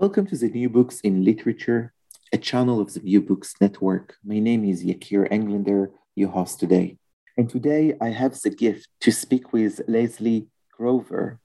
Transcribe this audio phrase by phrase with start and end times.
[0.00, 1.92] Welcome to the New Books in Literature,
[2.32, 4.16] a channel of the New Books Network.
[4.24, 6.96] My name is Yakir Englander, your host today.
[7.36, 11.38] And today I have the gift to speak with Leslie Grover,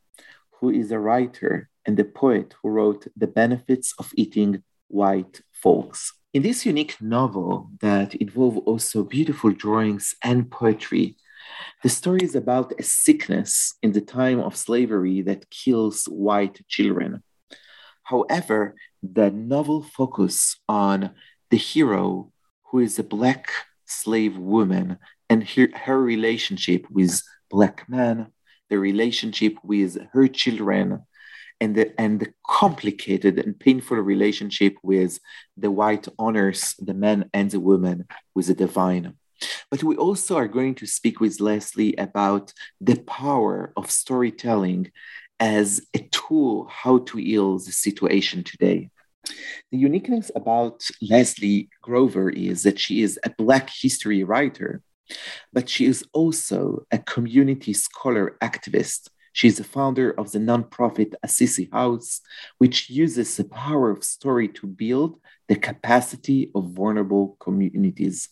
[0.51, 6.13] who is a writer and a poet who wrote The Benefits of Eating White Folks.
[6.33, 11.17] In this unique novel that involve also beautiful drawings and poetry,
[11.83, 17.21] the story is about a sickness in the time of slavery that kills white children.
[18.05, 21.11] However, the novel focus on
[21.49, 22.31] the hero
[22.69, 23.51] who is a black
[23.85, 24.97] slave woman
[25.29, 28.27] and her, her relationship with black men,
[28.69, 31.01] the relationship with her children,
[31.59, 35.19] and the, and the complicated and painful relationship with
[35.57, 38.05] the white honors, the man and the woman,
[38.35, 39.15] with the divine.
[39.71, 44.91] But we also are going to speak with Leslie about the power of storytelling
[45.39, 48.89] as a tool how to heal the situation today.
[49.71, 54.81] The uniqueness about Leslie Grover is that she is a Black history writer,
[55.51, 59.09] but she is also a community scholar activist.
[59.33, 62.21] She's the founder of the nonprofit Assisi House,
[62.57, 68.29] which uses the power of story to build the capacity of vulnerable communities.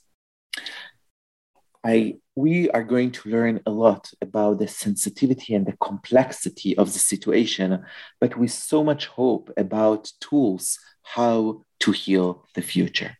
[1.84, 6.92] I we are going to learn a lot about the sensitivity and the complexity of
[6.94, 7.86] the situation,
[8.20, 13.18] but with so much hope about tools how to heal the future.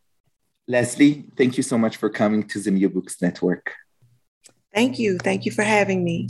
[0.68, 3.74] Leslie, thank you so much for coming to the New Books Network.
[4.74, 5.18] Thank you.
[5.18, 6.30] Thank you for having me.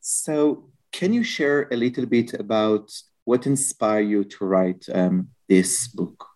[0.00, 2.92] So, can you share a little bit about
[3.24, 6.26] what inspired you to write um, this book?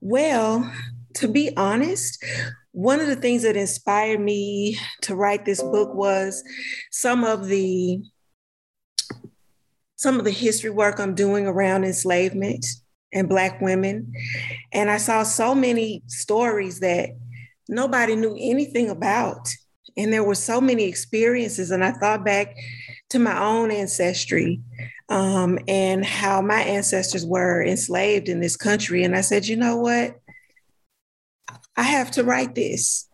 [0.00, 0.72] Well,
[1.14, 2.22] to be honest,
[2.74, 6.42] one of the things that inspired me to write this book was
[6.90, 8.02] some of the
[9.94, 12.66] some of the history work I'm doing around enslavement
[13.12, 14.12] and black women.
[14.72, 17.10] And I saw so many stories that
[17.68, 19.48] nobody knew anything about.
[19.96, 21.70] And there were so many experiences.
[21.70, 22.56] And I thought back
[23.10, 24.60] to my own ancestry
[25.08, 29.04] um, and how my ancestors were enslaved in this country.
[29.04, 30.18] And I said you know what
[31.76, 33.08] I have to write this.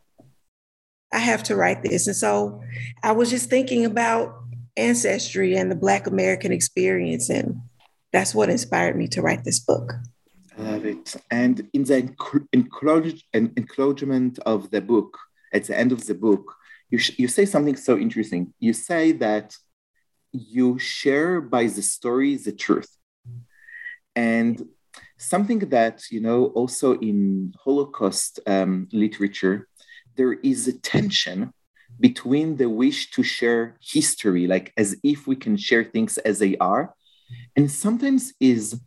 [1.12, 2.06] I have to write this.
[2.06, 2.62] And so
[3.03, 4.34] I was just thinking about
[4.76, 7.31] ancestry and the Black American experience.
[7.31, 7.60] And
[8.12, 9.93] that's what inspired me to write this book.
[10.59, 11.16] I love it.
[11.31, 12.15] And in the
[12.53, 15.19] enclosure of the book,
[15.53, 16.54] at the end of the book,
[16.91, 18.53] you, sh- you say something so interesting.
[18.59, 19.56] You say that
[20.32, 22.91] you share by the story the truth.
[24.15, 24.69] And
[25.20, 29.69] something that you know also in holocaust um, literature
[30.17, 31.52] there is a tension
[31.99, 36.56] between the wish to share history like as if we can share things as they
[36.58, 36.94] are
[37.56, 38.81] and sometimes is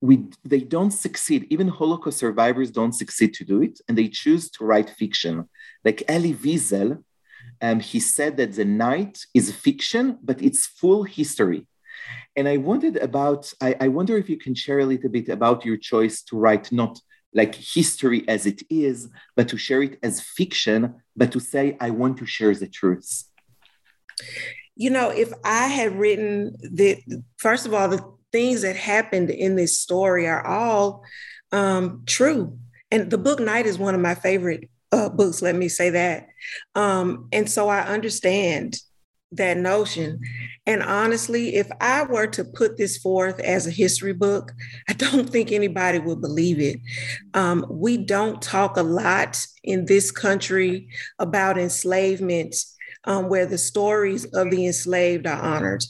[0.00, 1.46] we they don't succeed.
[1.50, 5.48] Even holocaust survivors don't succeed to do it and they choose to write fiction.
[5.84, 7.02] Like elie wiesel
[7.62, 11.66] um, he said that the night is fiction but it's full history
[12.36, 15.64] and I wondered about, I, I wonder if you can share a little bit about
[15.64, 17.00] your choice to write not
[17.32, 21.90] like history as it is, but to share it as fiction, but to say, I
[21.90, 23.30] want to share the truths.
[24.74, 27.02] You know, if I had written the,
[27.38, 31.04] first of all, the things that happened in this story are all
[31.52, 32.58] um, true.
[32.90, 36.28] And the book Night is one of my favorite uh, books, let me say that.
[36.74, 38.78] Um, and so I understand
[39.32, 40.20] that notion.
[40.66, 44.52] And honestly, if I were to put this forth as a history book,
[44.88, 46.80] I don't think anybody would believe it.
[47.34, 50.88] Um, we don't talk a lot in this country
[51.18, 52.56] about enslavement,
[53.04, 55.84] um, where the stories of the enslaved are honored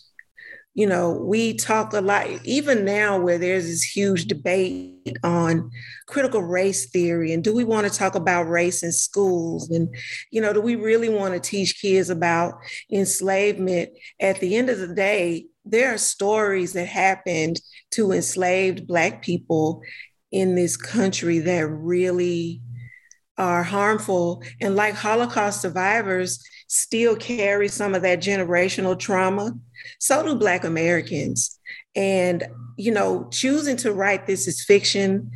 [0.77, 5.71] you know, we talk a lot, even now where there's this huge debate on
[6.07, 9.71] critical race theory and do we want to talk about race in schools?
[9.71, 9.89] And,
[10.31, 12.57] you know, do we really want to teach kids about
[12.93, 13.89] enslavement?
[14.21, 17.59] At the end of the day, there are stories that happened
[17.93, 19.81] to enslaved Black people
[20.31, 22.61] in this country that really
[23.39, 24.43] are harmful.
[24.61, 29.53] And like Holocaust survivors, still carry some of that generational trauma.
[29.99, 31.59] So do Black Americans.
[31.95, 32.45] And,
[32.77, 35.31] you know, choosing to write this as fiction,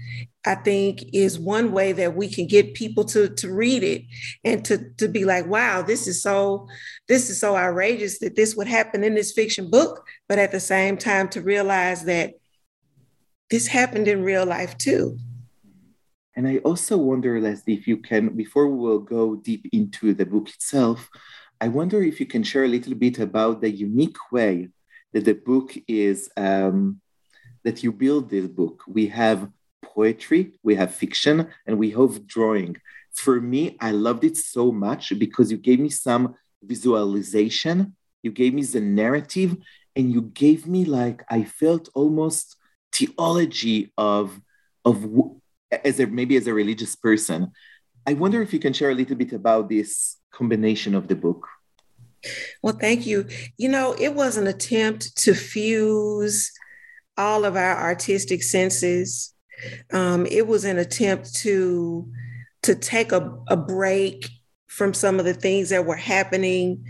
[0.44, 4.03] I think, is one way that we can get people to, to read it
[4.44, 6.69] and to, to be like, wow, this is so,
[7.09, 10.05] this is so outrageous that this would happen in this fiction book.
[10.29, 12.35] But at the same time, to realize that
[13.50, 15.19] this happened in real life too.
[16.40, 20.25] And I also wonder, Leslie, if you can, before we will go deep into the
[20.25, 21.10] book itself,
[21.60, 24.70] I wonder if you can share a little bit about the unique way
[25.12, 27.02] that the book is, um,
[27.62, 28.84] that you build this book.
[28.88, 29.50] We have
[29.84, 32.78] poetry, we have fiction, and we have drawing.
[33.12, 38.54] For me, I loved it so much because you gave me some visualization, you gave
[38.54, 39.58] me the narrative,
[39.94, 42.56] and you gave me like, I felt almost
[42.94, 44.40] theology of,
[44.87, 45.04] of
[45.84, 47.52] as a maybe as a religious person.
[48.06, 51.46] I wonder if you can share a little bit about this combination of the book.
[52.62, 53.26] Well, thank you.
[53.56, 56.50] You know, it was an attempt to fuse
[57.17, 59.34] all of our artistic senses.
[59.93, 62.11] Um, it was an attempt to
[62.62, 64.28] to take a, a break
[64.66, 66.84] from some of the things that were happening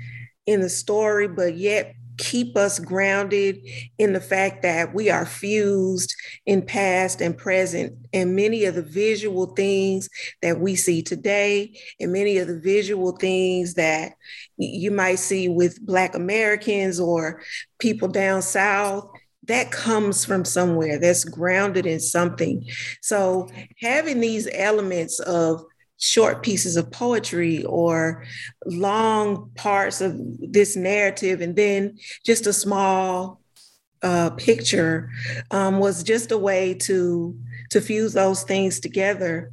[0.47, 3.67] in the story, but yet keep us grounded
[3.99, 6.15] in the fact that we are fused
[6.45, 7.97] in past and present.
[8.13, 10.09] And many of the visual things
[10.43, 14.13] that we see today, and many of the visual things that
[14.59, 17.43] you might see with Black Americans or
[17.79, 19.09] people down South,
[19.45, 22.65] that comes from somewhere that's grounded in something.
[23.01, 23.49] So
[23.81, 25.65] having these elements of
[26.01, 28.25] short pieces of poetry or
[28.67, 33.41] long parts of this narrative, and then just a small
[34.03, 35.11] uh, picture
[35.51, 37.39] um, was just a way to
[37.71, 39.53] to fuse those things together.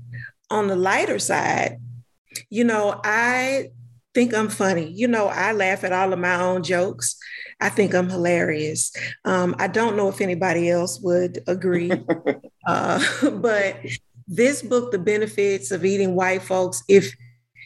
[0.49, 1.77] On the lighter side,
[2.49, 3.71] you know, I
[4.13, 4.89] think I'm funny.
[4.89, 7.17] You know, I laugh at all of my own jokes.
[7.59, 8.91] I think I'm hilarious.
[9.25, 11.91] Um, I don't know if anybody else would agree,
[12.67, 13.77] uh, but
[14.27, 17.15] this book, The Benefits of Eating White Folks, if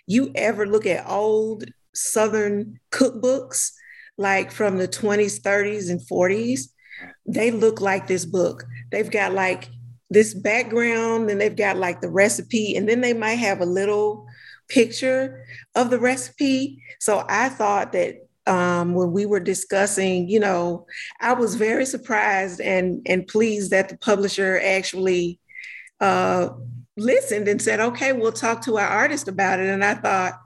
[0.08, 3.72] you ever look at old Southern cookbooks,
[4.18, 6.70] like from the 20s, 30s, and 40s,
[7.26, 8.64] they look like this book.
[8.92, 9.70] They've got like
[10.10, 14.28] this background, and they've got like the recipe, and then they might have a little
[14.68, 15.44] picture
[15.76, 16.84] of the recipe.
[17.00, 20.86] So I thought that um, when we were discussing, you know,
[21.20, 25.40] I was very surprised and and pleased that the publisher actually
[26.02, 26.50] uh,
[26.98, 29.70] listened and said, okay, we'll talk to our artist about it.
[29.70, 30.40] And I thought,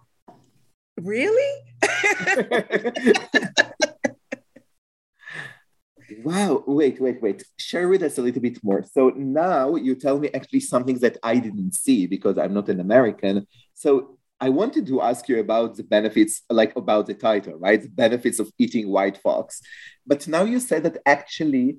[0.98, 1.62] really?
[6.24, 6.64] wow.
[6.68, 7.44] Wait, wait, wait.
[7.58, 8.84] Share with us a little bit more.
[8.84, 12.82] So now you tell me actually something that I didn't see because I'm not an
[12.82, 13.48] American.
[13.74, 17.82] So I wanted to ask you about the benefits, like about the title, right?
[17.82, 19.62] The benefits of eating white folks.
[20.06, 21.78] But now you said that actually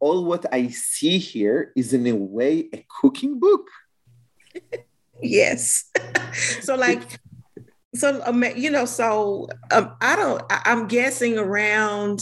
[0.00, 3.68] all what I see here is in a way a cooking book.
[5.22, 5.90] yes.
[6.60, 7.20] so like
[7.94, 12.20] so um, you know so um, I don't I'm guessing around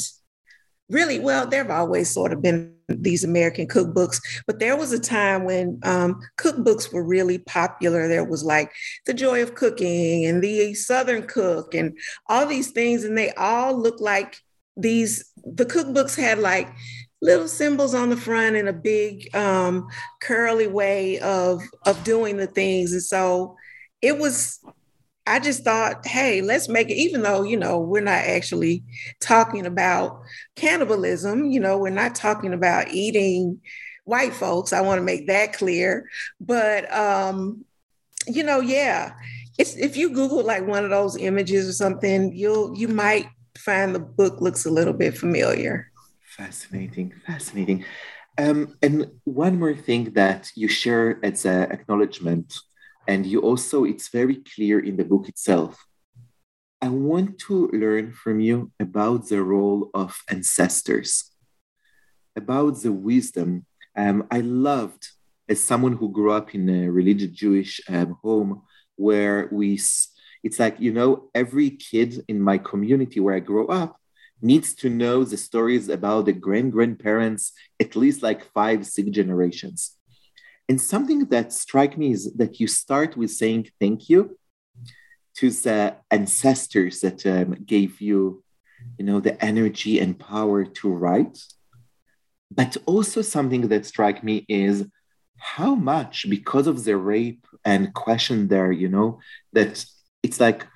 [0.89, 5.45] really well there've always sort of been these American cookbooks, but there was a time
[5.45, 8.09] when um, cookbooks were really popular.
[8.09, 8.73] There was like
[9.07, 13.75] The Joy of Cooking and The Southern Cook and all these things, and they all
[13.77, 14.41] look like
[14.77, 15.31] these.
[15.45, 16.69] The cookbooks had like
[17.25, 19.89] little symbols on the front and a big um,
[20.21, 22.93] curly way of of doing the things.
[22.93, 23.57] And so
[24.01, 24.61] it was.
[25.27, 26.97] I just thought, hey, let's make it.
[26.97, 28.85] Even though you know we're not actually
[29.21, 30.21] talking about
[30.55, 33.59] cannibalism, you know, we're not talking about eating
[34.05, 34.75] white folks.
[34.75, 36.11] I want to make that clear.
[36.41, 37.65] But um,
[38.27, 39.15] you know, yeah,
[39.57, 43.27] it's if you Google like one of those images or something, you'll you might
[43.57, 45.91] find the book looks a little bit familiar
[46.37, 47.85] Fascinating, fascinating.
[48.37, 52.53] Um, and one more thing that you share as an acknowledgement,
[53.07, 55.87] and you also, it's very clear in the book itself.
[56.83, 61.31] I want to learn from you about the role of ancestors,
[62.35, 63.67] about the wisdom.
[63.97, 65.07] Um, I loved,
[65.49, 68.63] as someone who grew up in a religious Jewish um, home,
[68.97, 69.75] where we,
[70.43, 74.01] it's like, you know, every kid in my community where I grew up
[74.45, 79.97] needs to know the stories about the grand grandparents, at least like five, six generations.
[80.69, 84.39] And something that strike me is that you start with saying thank you
[85.37, 88.45] to the ancestors that um, gave you,
[88.99, 91.39] you know, the energy and power to write.
[92.51, 94.87] But also something that strike me is
[95.39, 99.21] how much, because of the rape and question there, you know,
[99.53, 99.85] that
[100.23, 100.67] it's like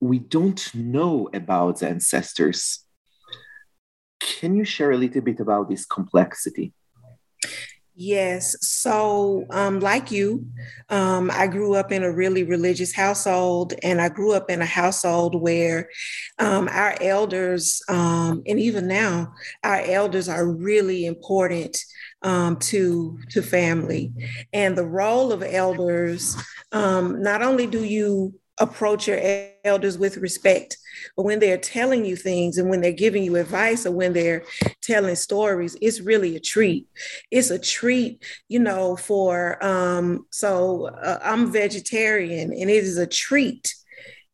[0.00, 2.84] we don't know about the ancestors
[4.38, 6.72] can you share a little bit about this complexity?
[8.02, 8.56] Yes.
[8.62, 10.46] So, um, like you,
[10.88, 14.66] um, I grew up in a really religious household, and I grew up in a
[14.66, 15.90] household where
[16.38, 19.34] um, our elders, um, and even now,
[19.64, 21.76] our elders are really important
[22.22, 24.14] um, to to family,
[24.52, 26.36] and the role of elders.
[26.72, 29.18] Um, not only do you approach your
[29.64, 30.76] elders with respect.
[31.16, 34.44] But when they're telling you things and when they're giving you advice or when they're
[34.82, 36.86] telling stories, it's really a treat.
[37.30, 43.06] It's a treat, you know, for, um, so uh, I'm vegetarian and it is a
[43.06, 43.74] treat.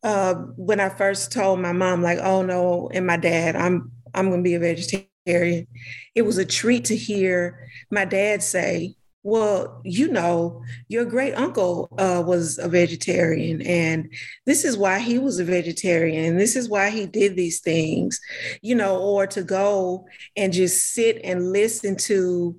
[0.02, 4.30] Uh, when I first told my mom, like, oh no, and my dad, I'm I'm
[4.30, 5.66] gonna be a vegetarian.
[6.14, 8.95] It was a treat to hear my dad say,
[9.26, 14.08] well, you know, your great uncle uh, was a vegetarian, and
[14.44, 16.38] this is why he was a vegetarian.
[16.38, 18.20] This is why he did these things,
[18.62, 20.06] you know, or to go
[20.36, 22.56] and just sit and listen to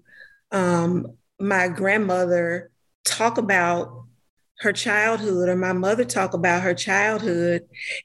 [0.52, 2.70] um, my grandmother
[3.06, 4.04] talk about
[4.60, 7.62] her childhood or my mother talk about her childhood.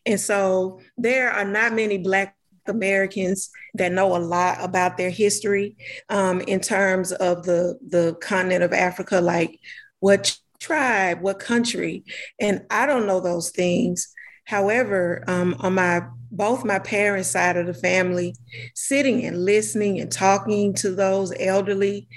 [0.07, 5.77] And so there are not many Black Americans that know a lot about their history
[6.09, 9.59] um, in terms of the, the continent of Africa, like
[10.01, 12.05] what tribe, what country.
[12.41, 14.13] And I don't know those things.
[14.45, 18.35] However, um, on my both my parents' side of the family,
[18.75, 22.09] sitting and listening and talking to those elderly,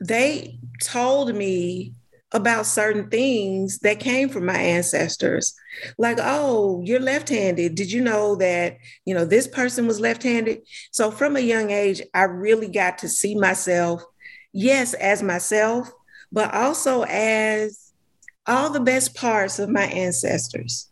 [0.00, 1.92] they told me
[2.32, 5.54] about certain things that came from my ancestors.
[5.96, 7.74] Like oh you're left-handed.
[7.74, 10.60] Did you know that you know this person was left-handed?
[10.90, 14.02] So from a young age i really got to see myself
[14.52, 15.90] yes as myself
[16.32, 17.92] but also as
[18.46, 20.88] all the best parts of my ancestors.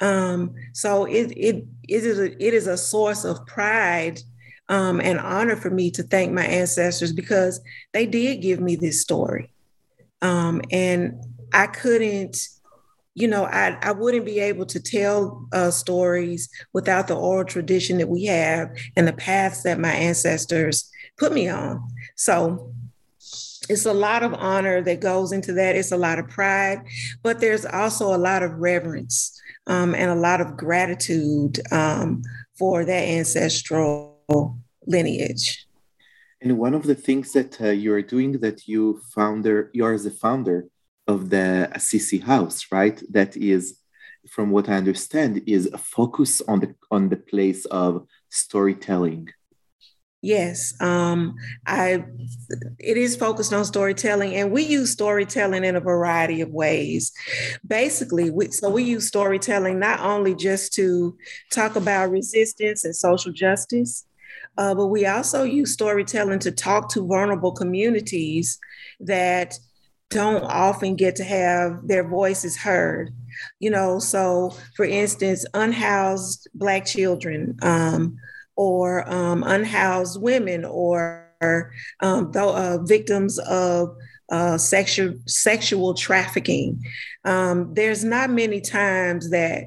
[0.00, 4.20] Um, so it, it, it, is a, it is a source of pride
[4.68, 7.60] um, and honor for me to thank my ancestors because
[7.92, 9.52] they did give me this story
[10.22, 12.36] um, and I couldn't,
[13.14, 17.98] you know, I, I wouldn't be able to tell uh, stories without the oral tradition
[17.98, 21.86] that we have and the paths that my ancestors put me on.
[22.16, 22.72] So
[23.68, 25.76] it's a lot of honor that goes into that.
[25.76, 26.82] It's a lot of pride,
[27.22, 32.22] but there's also a lot of reverence um, and a lot of gratitude um,
[32.58, 35.65] for that ancestral lineage.
[36.46, 39.98] And one of the things that uh, you are doing that you founder, you are
[39.98, 40.68] the founder
[41.08, 43.02] of the Assisi House, right?
[43.10, 43.80] That is,
[44.30, 49.30] from what I understand, is a focus on the on the place of storytelling.
[50.22, 51.34] Yes, um,
[51.66, 52.04] I.
[52.78, 57.10] It is focused on storytelling, and we use storytelling in a variety of ways.
[57.66, 61.16] Basically, we, so we use storytelling not only just to
[61.50, 64.06] talk about resistance and social justice,
[64.58, 68.58] uh, but we also use storytelling to talk to vulnerable communities
[69.00, 69.58] that
[70.10, 73.10] don't often get to have their voices heard.
[73.60, 78.16] You know, so for instance, unhoused Black children um,
[78.56, 81.26] or um, unhoused women or
[82.00, 83.94] um, the, uh, victims of
[84.30, 86.82] uh, sexual sexual trafficking.
[87.24, 89.64] Um, there's not many times that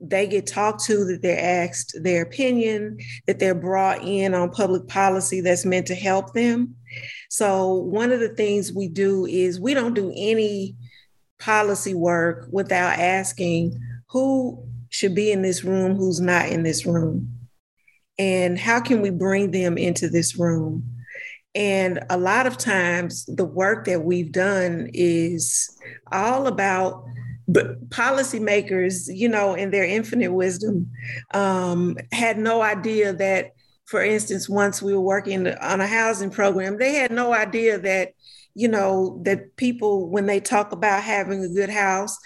[0.00, 4.88] they get talked to, that they're asked their opinion, that they're brought in on public
[4.88, 6.74] policy that's meant to help them.
[7.28, 10.76] So, one of the things we do is we don't do any
[11.38, 13.78] policy work without asking
[14.08, 17.32] who should be in this room, who's not in this room,
[18.18, 20.84] and how can we bring them into this room.
[21.54, 25.76] And a lot of times, the work that we've done is
[26.12, 27.04] all about
[27.50, 30.90] but policymakers, you know, in their infinite wisdom,
[31.34, 33.52] um, had no idea that
[33.90, 38.12] for instance, once we were working on a housing program, they had no idea that,
[38.54, 42.16] you know, that people, when they talk about having a good house,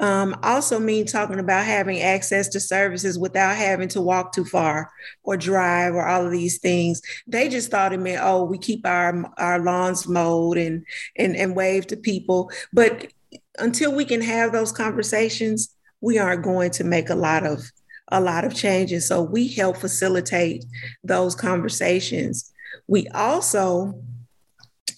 [0.00, 4.90] um, also mean talking about having access to services without having to walk too far
[5.22, 7.00] or drive or all of these things.
[7.28, 10.84] They just thought it meant, oh, we keep our our lawns mowed and
[11.16, 12.50] and and wave to people.
[12.72, 13.12] But
[13.58, 17.62] until we can have those conversations, we aren't going to make a lot of
[18.08, 19.08] a lot of changes.
[19.08, 20.64] So we help facilitate
[21.02, 22.52] those conversations.
[22.86, 24.02] We also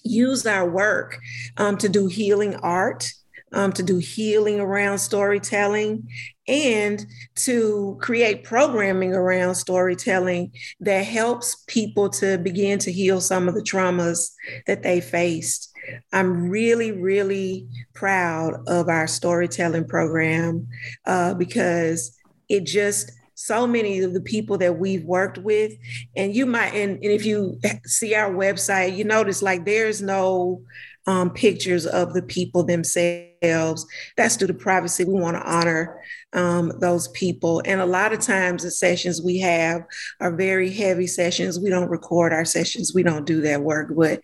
[0.03, 1.19] use our work
[1.57, 3.09] um, to do healing art,
[3.53, 6.09] um, to do healing around storytelling,
[6.47, 13.55] and to create programming around storytelling that helps people to begin to heal some of
[13.55, 14.31] the traumas
[14.67, 15.74] that they faced.
[16.13, 20.67] I'm really, really proud of our storytelling program
[21.05, 22.17] uh, because
[22.49, 25.73] it just so many of the people that we've worked with
[26.15, 30.61] and you might and, and if you see our website you notice like there's no
[31.07, 33.85] um, pictures of the people themselves.
[34.17, 35.03] That's due to privacy.
[35.03, 36.01] We want to honor
[36.33, 37.61] um, those people.
[37.65, 39.83] And a lot of times the sessions we have
[40.19, 41.59] are very heavy sessions.
[41.59, 42.93] We don't record our sessions.
[42.93, 43.91] We don't do that work.
[43.95, 44.21] But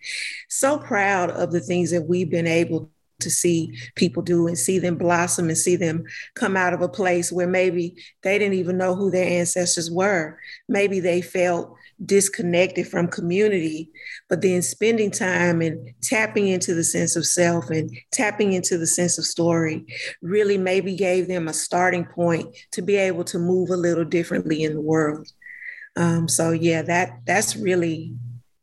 [0.48, 4.78] so proud of the things that we've been able to see people do and see
[4.78, 8.76] them blossom and see them come out of a place where maybe they didn't even
[8.76, 10.38] know who their ancestors were.
[10.68, 13.90] Maybe they felt disconnected from community,
[14.28, 18.86] but then spending time and tapping into the sense of self and tapping into the
[18.86, 19.86] sense of story
[20.20, 24.62] really maybe gave them a starting point to be able to move a little differently
[24.62, 25.28] in the world.
[25.96, 28.14] Um, so yeah, that that's really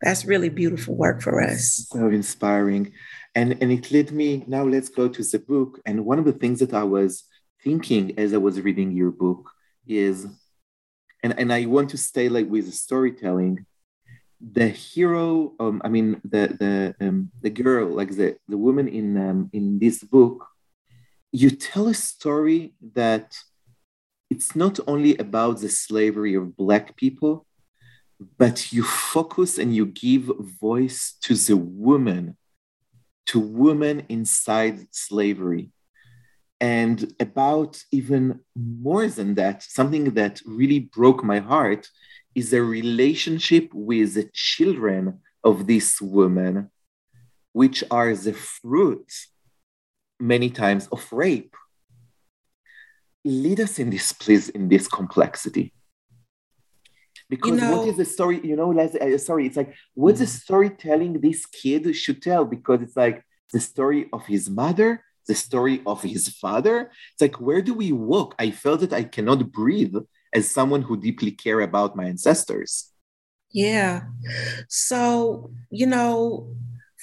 [0.02, 1.88] that's really beautiful work for us.
[1.92, 2.94] So inspiring.
[3.36, 5.80] And, and it led me, now let's go to the book.
[5.86, 7.26] And one of the things that I was
[7.64, 9.52] thinking as I was reading your book
[9.88, 10.28] is,
[11.24, 13.66] and, and I want to stay like with the storytelling,
[14.40, 19.18] the hero, um, I mean, the, the, um, the girl, like the, the woman in,
[19.18, 20.48] um, in this book,
[21.32, 23.38] you tell a story that
[24.30, 27.46] it's not only about the slavery of Black people,
[28.38, 32.38] but you focus and you give voice to the woman
[33.28, 35.70] to women inside slavery.
[36.62, 41.88] And about even more than that, something that really broke my heart
[42.36, 46.70] is the relationship with the children of this woman,
[47.54, 49.12] which are the fruit
[50.20, 51.56] many times of rape.
[53.24, 55.74] Lead us in this, please, in this complexity
[57.30, 60.20] because you know, what is the story you know Les, uh, sorry it's like what's
[60.20, 60.42] the mm.
[60.42, 65.82] storytelling this kid should tell because it's like the story of his mother the story
[65.86, 66.92] of his father.
[67.14, 69.96] It's like where do we walk i felt that i cannot breathe
[70.34, 72.92] as someone who deeply care about my ancestors.
[73.52, 74.02] Yeah.
[74.68, 76.54] So you know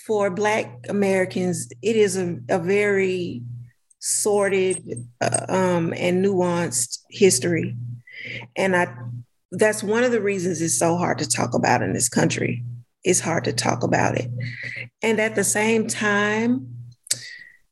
[0.07, 3.43] for black americans it is a, a very
[3.99, 4.77] sorted
[5.21, 7.77] uh, um, and nuanced history.
[8.57, 8.87] And i
[9.53, 12.65] that's one of the reasons it's so hard to talk about in this country.
[13.05, 14.29] It's hard to talk about it.
[15.01, 16.76] And at the same time,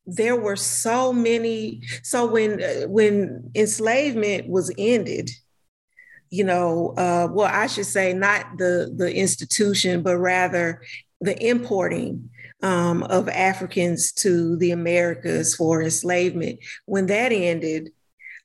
[0.07, 5.31] there were so many so when when enslavement was ended
[6.31, 10.83] you know uh, well i should say not the the institution but rather
[11.21, 12.29] the importing
[12.62, 16.59] um, of africans to the americas for enslavement.
[16.87, 17.90] When that ended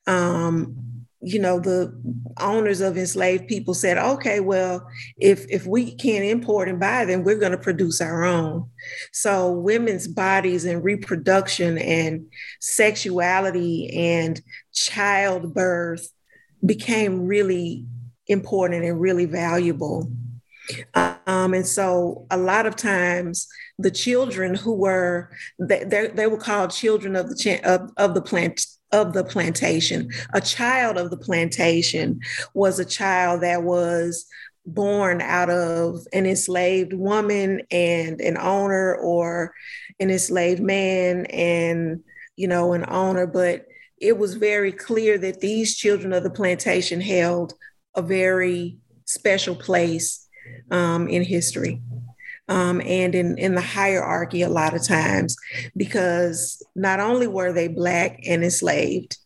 [0.07, 1.93] um, you know the
[2.39, 7.25] owners of enslaved people said okay well if if we can't import and buy them
[7.25, 8.69] we're going to produce our own.
[9.11, 12.25] So women's bodies and reproduction and
[12.59, 14.41] sexuality and
[14.73, 16.09] childbirth
[16.65, 17.85] became really
[18.27, 20.11] important and really valuable
[21.39, 23.47] um, and so a lot of times
[23.77, 28.65] the children who were they, they were called children of the of, of the plant
[28.91, 30.09] of the plantation.
[30.33, 32.19] A child of the plantation
[32.53, 34.25] was a child that was
[34.65, 39.53] born out of an enslaved woman and an owner or
[39.99, 42.03] an enslaved man and
[42.35, 43.65] you know an owner but
[43.99, 47.53] it was very clear that these children of the plantation held
[47.95, 50.28] a very special place
[50.71, 51.81] um, in history
[52.49, 55.35] um, and in, in the hierarchy a lot of times,
[55.77, 59.17] because not only were they Black and enslaved,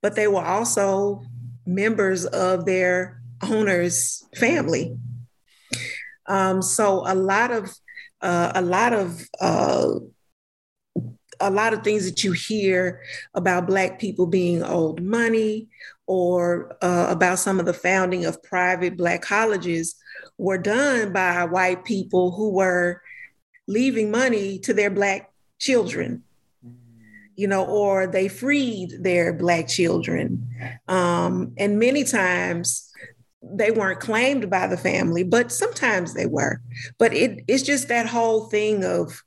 [0.00, 1.22] but they were also
[1.66, 4.96] members of their owner's family.
[6.26, 7.70] Um, so a lot of
[8.20, 9.94] uh, a lot of uh,
[11.40, 13.00] a lot of things that you hear
[13.34, 15.68] about Black people being owed money
[16.06, 19.94] or uh, about some of the founding of private Black colleges
[20.38, 23.02] were done by white people who were
[23.66, 26.22] leaving money to their Black children,
[27.36, 30.48] you know, or they freed their Black children.
[30.86, 32.90] Um, and many times
[33.42, 36.60] they weren't claimed by the family, but sometimes they were.
[36.98, 39.22] But it, it's just that whole thing of,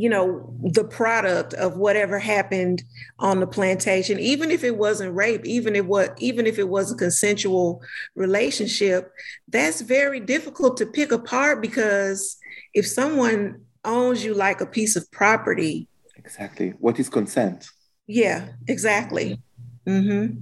[0.00, 2.82] you know, the product of whatever happened
[3.18, 6.90] on the plantation, even if it wasn't rape, even if what, even if it was
[6.90, 7.82] a consensual
[8.14, 9.12] relationship,
[9.48, 12.38] that's very difficult to pick apart because
[12.72, 15.86] if someone owns you like a piece of property,
[16.16, 17.68] exactly, what is consent?
[18.06, 19.42] Yeah, exactly.
[19.86, 20.38] Mm-hmm.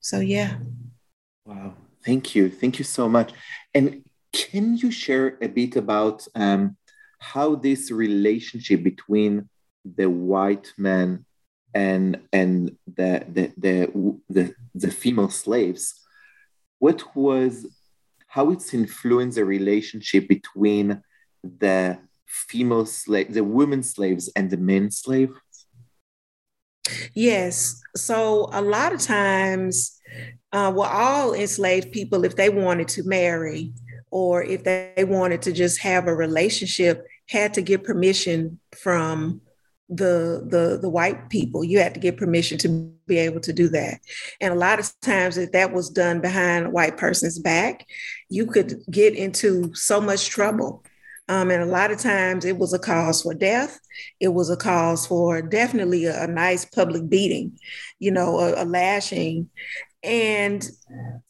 [0.00, 0.58] So yeah.
[1.46, 1.72] Wow,
[2.04, 3.32] thank you, thank you so much.
[3.74, 6.76] And can you share a bit about um,
[7.18, 9.48] how this relationship between
[9.84, 11.24] the white man
[11.74, 16.06] and and the the the the, the female slaves
[16.78, 17.66] what was
[18.28, 21.02] how it's influenced the relationship between
[21.42, 25.32] the female slave the women slaves and the men slaves?
[27.14, 27.80] Yes.
[27.96, 30.00] So a lot of times
[30.52, 33.72] uh, well all enslaved people if they wanted to marry
[34.16, 39.42] or if they wanted to just have a relationship, had to get permission from
[39.90, 41.62] the the the white people.
[41.62, 42.68] You had to get permission to
[43.06, 44.00] be able to do that.
[44.40, 47.86] And a lot of times if that was done behind a white person's back
[48.30, 50.82] you could get into so much trouble.
[51.28, 53.78] Um, and a lot of times it was a cause for death.
[54.18, 57.58] It was a cause for definitely a, a nice public beating
[57.98, 59.48] you know a, a lashing
[60.02, 60.68] and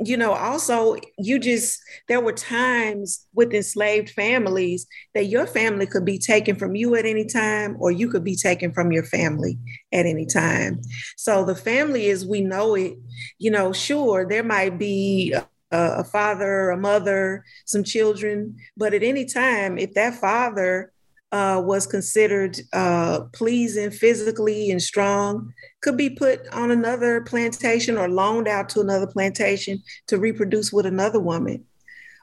[0.05, 6.05] you know also you just there were times with enslaved families that your family could
[6.05, 9.59] be taken from you at any time or you could be taken from your family
[9.93, 10.81] at any time.
[11.17, 12.95] So the family as we know it
[13.39, 19.03] you know sure there might be a, a father a mother some children but at
[19.03, 20.93] any time if that father
[21.33, 28.09] uh, was considered uh, pleasing physically and strong could be put on another plantation or
[28.09, 31.65] loaned out to another plantation to reproduce with another woman.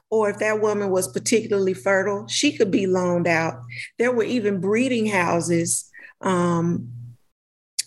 [0.10, 3.56] Or if that woman was particularly fertile, she could be loaned out.
[3.98, 5.90] There were even breeding houses
[6.22, 6.90] um,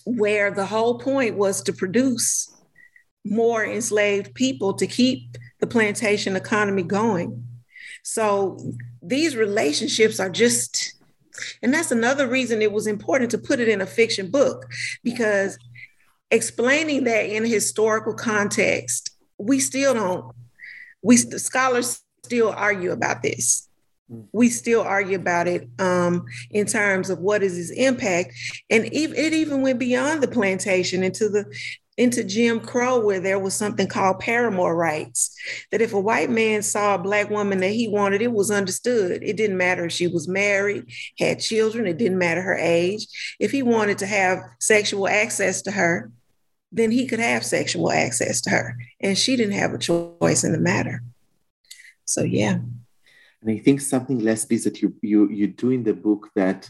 [0.05, 2.53] where the whole point was to produce
[3.25, 7.43] more enslaved people to keep the plantation economy going.
[8.03, 10.96] So these relationships are just
[11.61, 14.65] and that's another reason it was important to put it in a fiction book
[15.03, 15.57] because
[16.31, 20.35] explaining that in historical context, we still don't,
[21.01, 23.69] we scholars still argue about this.
[24.31, 28.33] We still argue about it um, in terms of what is its impact,
[28.69, 31.45] and it even went beyond the plantation into the
[31.97, 35.35] into Jim Crow, where there was something called paramour rights.
[35.71, 39.23] That if a white man saw a black woman that he wanted, it was understood.
[39.23, 40.85] It didn't matter if she was married,
[41.17, 43.07] had children, it didn't matter her age.
[43.39, 46.11] If he wanted to have sexual access to her,
[46.71, 48.77] then he could have sexual access to her.
[49.01, 51.01] And she didn't have a choice in the matter.
[52.05, 52.59] So, yeah.
[53.41, 56.69] And I think something, Leslie, that you, you, you do in the book that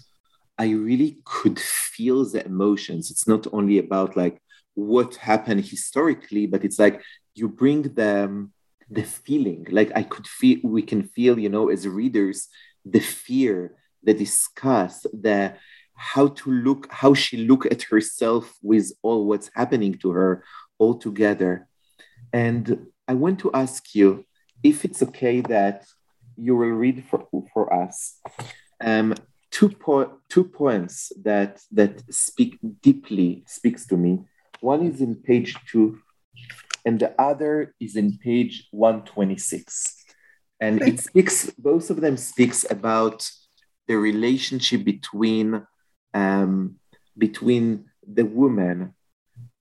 [0.57, 3.11] I really could feel the emotions.
[3.11, 4.41] It's not only about like,
[4.77, 7.01] what happened historically, but it's like
[7.33, 8.53] you bring them
[8.91, 9.65] the feeling.
[9.71, 12.47] Like I could feel, we can feel, you know, as readers,
[12.85, 15.55] the fear, the disgust, the
[15.95, 20.43] how to look, how she look at herself with all what's happening to her
[20.77, 21.67] all together.
[22.31, 24.25] And I want to ask you
[24.61, 25.85] if it's okay that
[26.37, 28.19] you will read for, for us
[28.79, 29.15] um,
[29.49, 34.19] two, po- two poems that that speak deeply speaks to me
[34.61, 35.99] one is in page two,
[36.85, 40.05] and the other is in page 126.
[40.59, 43.29] And it speaks, both of them speaks about
[43.87, 45.65] the relationship between
[46.13, 46.75] um,
[47.17, 48.93] between the woman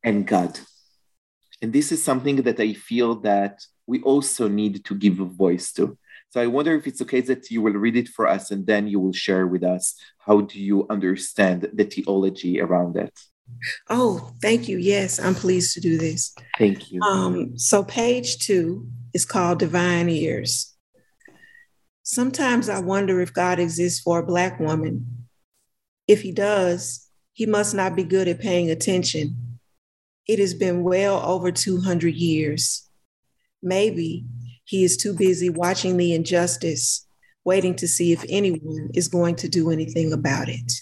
[0.02, 0.58] and God.
[1.60, 5.72] And this is something that I feel that we also need to give a voice
[5.72, 5.98] to.
[6.30, 8.88] So I wonder if it's okay that you will read it for us and then
[8.88, 13.18] you will share with us how do you understand the theology around it.
[13.88, 14.78] Oh, thank you.
[14.78, 16.34] Yes, I'm pleased to do this.
[16.58, 17.00] Thank you.
[17.02, 20.74] Um, so, page two is called Divine Ears.
[22.02, 25.26] Sometimes I wonder if God exists for a Black woman.
[26.06, 29.58] If he does, he must not be good at paying attention.
[30.26, 32.88] It has been well over 200 years.
[33.62, 34.24] Maybe
[34.64, 37.06] he is too busy watching the injustice,
[37.44, 40.72] waiting to see if anyone is going to do anything about it.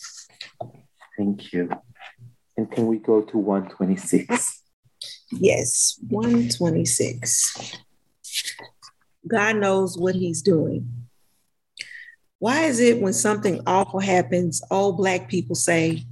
[1.16, 1.70] Thank you.
[2.74, 4.62] Can we go to 126?
[5.30, 7.78] Yes, 126.
[9.28, 11.06] God knows what he's doing.
[12.40, 16.04] Why is it when something awful happens, all Black people say,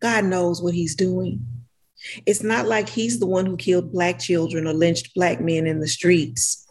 [0.00, 1.46] God knows what he's doing?
[2.24, 5.80] It's not like he's the one who killed Black children or lynched Black men in
[5.80, 6.66] the streets.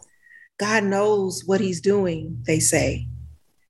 [0.58, 3.06] God knows what he's doing, they say.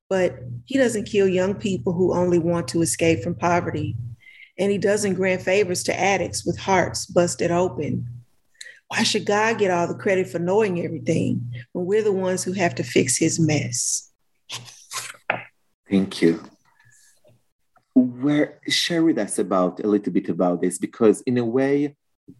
[0.09, 3.95] But he doesn't kill young people who only want to escape from poverty.
[4.61, 8.07] And he doesn't grant favors to addicts with hearts busted open.
[8.89, 12.53] Why should God get all the credit for knowing everything when we're the ones who
[12.53, 14.13] have to fix his mess?
[15.89, 16.43] Thank you.
[17.95, 21.97] Where share with us about a little bit about this because in a way,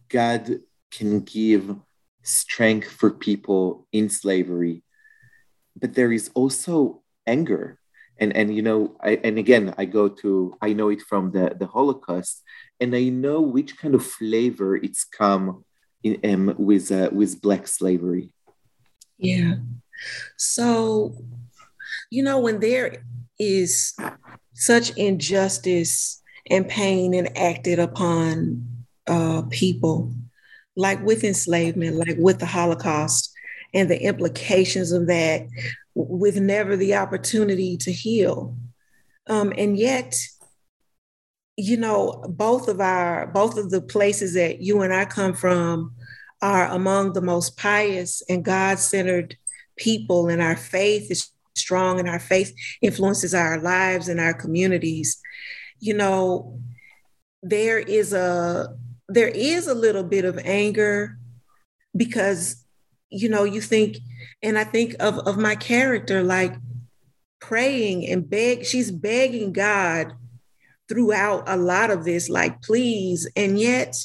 [0.07, 0.59] God
[0.91, 1.75] can give
[2.21, 4.83] strength for people in slavery,
[5.75, 7.80] but there is also anger.
[8.21, 11.55] And, and you know, I, and again, I go to, I know it from the,
[11.59, 12.43] the Holocaust,
[12.79, 15.65] and I know which kind of flavor it's come
[16.03, 18.29] in, um, with, uh, with Black slavery.
[19.17, 19.55] Yeah.
[20.37, 21.15] So,
[22.11, 23.03] you know, when there
[23.39, 23.95] is
[24.53, 28.67] such injustice and pain enacted upon
[29.07, 30.13] uh, people,
[30.75, 33.33] like with enslavement, like with the Holocaust,
[33.73, 35.47] and the implications of that,
[35.95, 38.57] with never the opportunity to heal.
[39.27, 40.15] Um, and yet,
[41.57, 45.93] you know, both of our, both of the places that you and I come from
[46.41, 49.37] are among the most pious and God centered
[49.77, 55.21] people, and our faith is strong, and our faith influences our lives and our communities.
[55.79, 56.59] You know,
[57.43, 58.75] there is a
[59.09, 61.17] there is a little bit of anger
[61.95, 62.63] because
[63.09, 63.97] you know you think
[64.41, 66.55] and i think of of my character like
[67.39, 70.13] praying and beg she's begging god
[70.91, 73.25] throughout a lot of this like please.
[73.37, 73.95] And yet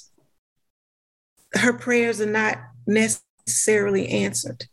[1.55, 4.67] her prayers are not necessarily answered.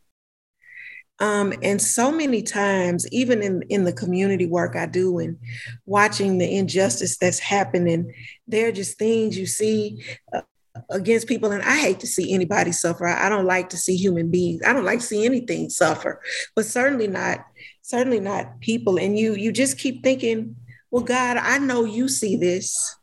[1.20, 5.40] Um, and so many times, even in, in the community work I do and
[5.88, 8.14] watching the injustice that's happening,
[8.48, 10.04] there are just things you see
[10.34, 10.42] uh,
[10.90, 11.52] against people.
[11.52, 13.08] And I hate to see anybody suffer.
[13.08, 14.62] I, don't like to see human beings.
[14.66, 16.22] I don't like to see anything suffer,
[16.56, 17.46] but certainly not,
[17.82, 18.98] certainly not people.
[18.98, 20.56] And you, you just keep thinking,
[20.92, 22.96] well, God, I know you see this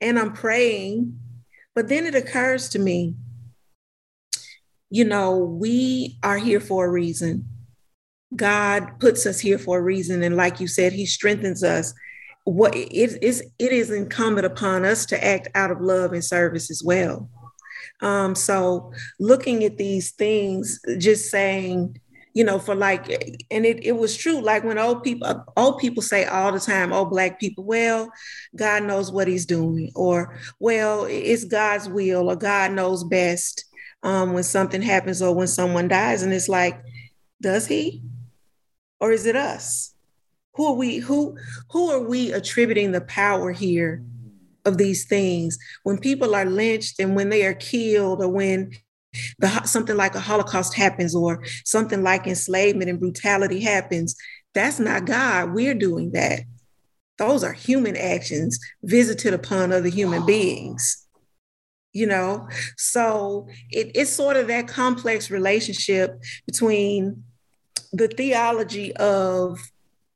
[0.00, 1.18] and I'm praying.
[1.74, 3.14] But then it occurs to me,
[4.90, 7.48] you know, we are here for a reason.
[8.36, 10.22] God puts us here for a reason.
[10.22, 11.94] And like you said, He strengthens us.
[12.44, 16.70] What it is, it is incumbent upon us to act out of love and service
[16.70, 17.28] as well.
[18.00, 22.00] Um, so looking at these things, just saying,
[22.34, 23.08] you know, for like,
[23.50, 24.40] and it, it was true.
[24.40, 28.10] Like when old people, old people say all the time, oh, black people, well,
[28.56, 33.64] God knows what he's doing, or well, it's God's will, or God knows best
[34.02, 36.22] um, when something happens or when someone dies.
[36.22, 36.80] And it's like,
[37.40, 38.02] does he?
[38.98, 39.91] Or is it us?
[40.54, 40.98] Who are we?
[40.98, 41.36] Who
[41.70, 44.02] who are we attributing the power here
[44.64, 45.58] of these things?
[45.82, 48.72] When people are lynched and when they are killed, or when
[49.38, 54.14] the, something like a Holocaust happens, or something like enslavement and brutality happens,
[54.54, 55.52] that's not God.
[55.52, 56.40] We're doing that.
[57.18, 60.98] Those are human actions visited upon other human beings
[61.94, 67.22] you know so it, it's sort of that complex relationship between
[67.92, 69.58] the theology of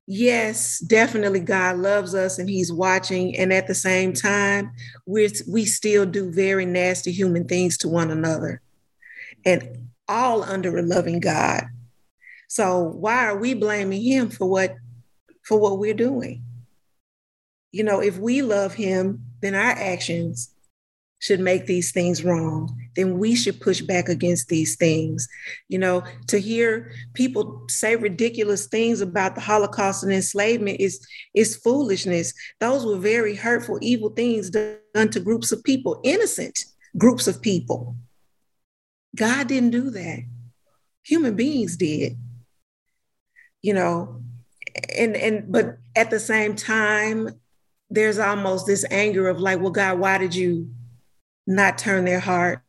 [0.07, 3.37] yes definitely god loves us and he's watching.
[3.37, 4.73] And at the same time
[5.05, 8.62] we we still do very nasty human things to one another
[9.45, 11.64] and all under a loving god.
[12.49, 14.77] So why are we blaming him for what
[15.42, 16.45] for what we're doing?
[17.73, 20.51] You know if we love him then our actions
[21.19, 25.29] should make these things wrong, then we should push back against these things.
[25.69, 31.57] You know, to hear people say ridiculous things about the Holocaust and enslavement is, is
[31.57, 32.33] foolishness.
[32.61, 36.65] Those were very hurtful, evil things done to groups of people, innocent
[36.99, 37.97] groups of people.
[39.15, 40.21] God didn't do that.
[41.05, 42.17] Human beings did.
[43.63, 44.23] You know,
[44.97, 47.31] and and but at the same time,
[47.91, 50.71] there's almost this anger of like, well, God, why did you
[51.47, 52.63] not turn their hearts?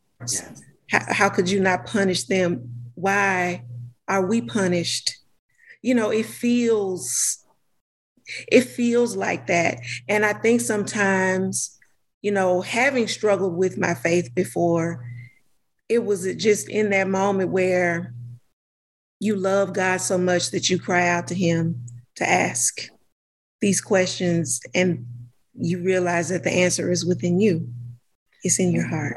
[0.90, 2.70] How, how could you not punish them?
[2.94, 3.64] Why
[4.06, 5.16] are we punished?
[5.82, 7.44] You know, it feels
[8.48, 9.78] it feels like that.
[10.06, 11.78] And I think sometimes,
[12.20, 15.06] you know, having struggled with my faith before,
[15.88, 18.12] it was just in that moment where
[19.20, 22.88] you love God so much that you cry out to Him to ask
[23.60, 25.06] these questions and
[25.54, 27.68] you realize that the answer is within you.
[28.44, 29.16] It's in your heart.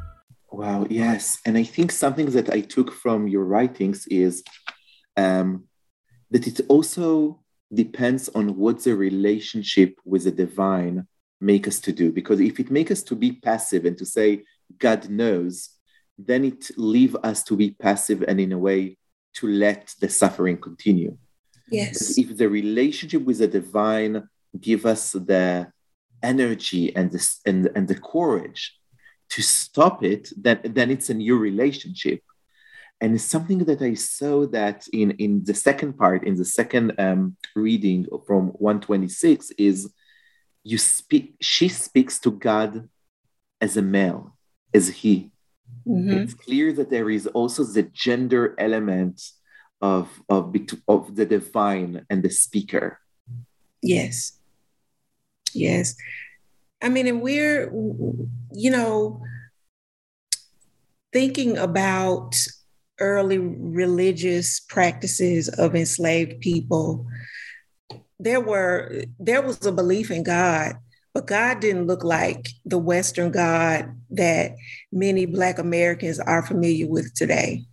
[0.51, 1.39] Wow, yes.
[1.45, 4.43] And I think something that I took from your writings is
[5.15, 5.65] um,
[6.29, 7.39] that it also
[7.73, 11.07] depends on what the relationship with the divine
[11.39, 12.11] make us to do.
[12.11, 14.43] Because if it make us to be passive and to say,
[14.77, 15.69] God knows,
[16.17, 18.97] then it leave us to be passive and in a way
[19.35, 21.17] to let the suffering continue.
[21.71, 22.15] Yes.
[22.15, 24.27] But if the relationship with the divine
[24.59, 25.71] give us the
[26.21, 28.77] energy and the, and, and the courage
[29.31, 32.21] to stop it, then, then it's a new relationship.
[32.99, 36.93] And it's something that I saw that in, in the second part, in the second
[36.99, 39.91] um, reading from 126, is
[40.63, 42.87] you speak, she speaks to God
[43.59, 44.37] as a male,
[44.73, 45.31] as he.
[45.87, 46.11] Mm-hmm.
[46.11, 49.21] It's clear that there is also the gender element
[49.81, 50.55] of, of,
[50.87, 52.99] of the divine and the speaker.
[53.81, 54.37] Yes.
[55.53, 55.95] Yes.
[56.81, 57.71] I mean, and we're,
[58.51, 59.21] you know,
[61.13, 62.35] thinking about
[62.99, 67.05] early religious practices of enslaved people,
[68.19, 70.75] there were there was a belief in God,
[71.13, 74.55] but God didn't look like the Western God that
[74.91, 77.65] many Black Americans are familiar with today.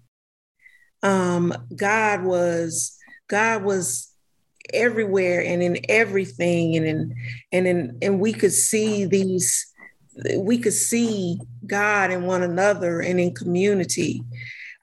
[1.02, 2.96] Um, God was
[3.28, 4.12] God was
[4.72, 7.14] everywhere and in everything and in
[7.52, 9.66] and in and we could see these
[10.36, 14.22] we could see God in one another and in community.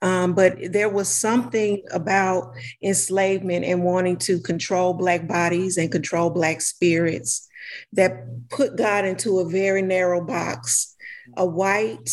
[0.01, 6.29] Um, but there was something about enslavement and wanting to control Black bodies and control
[6.29, 7.47] Black spirits
[7.93, 10.95] that put God into a very narrow box
[11.37, 12.09] a white,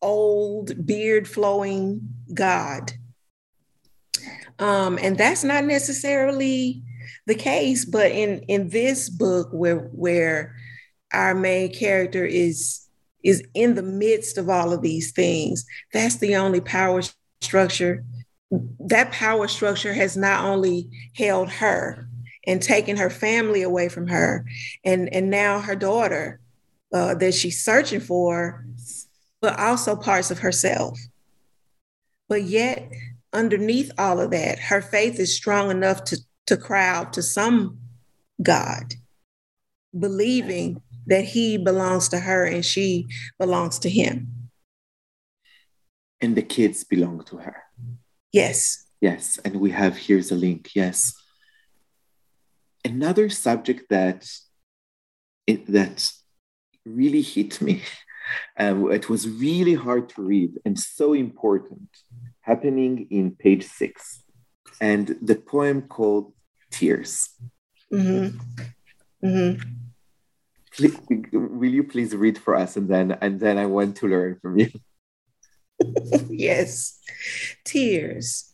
[0.00, 2.92] old, beard flowing God.
[4.58, 6.82] Um, and that's not necessarily
[7.26, 10.56] the case, but in, in this book where, where
[11.12, 12.82] our main character is
[13.22, 15.64] is in the midst of all of these things.
[15.92, 17.02] That's the only power
[17.40, 18.04] structure.
[18.80, 22.08] That power structure has not only held her
[22.46, 24.44] and taken her family away from her,
[24.84, 26.40] and, and now her daughter
[26.92, 28.66] uh, that she's searching for,
[29.40, 30.98] but also parts of herself.
[32.28, 32.90] But yet,
[33.32, 37.78] underneath all of that, her faith is strong enough to, to cry out to some
[38.42, 38.94] God,
[39.98, 43.06] believing that he belongs to her and she
[43.38, 44.28] belongs to him.
[46.20, 47.64] And the kids belong to her.
[48.32, 48.86] Yes.
[49.00, 49.38] Yes.
[49.44, 50.70] And we have here's a link.
[50.74, 51.14] Yes.
[52.84, 54.28] Another subject that
[55.46, 56.10] it, that
[56.84, 57.82] really hit me.
[58.58, 61.88] Um, it was really hard to read and so important,
[62.42, 64.22] happening in page six,
[64.80, 66.32] and the poem called
[66.70, 67.30] Tears.
[67.92, 68.38] Mm-hmm.
[69.26, 69.72] Mm-hmm
[71.32, 74.58] will you please read for us and then and then I want to learn from
[74.58, 74.70] you.
[76.30, 76.98] yes.
[77.64, 78.52] Tears.